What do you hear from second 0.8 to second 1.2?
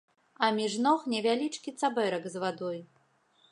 ног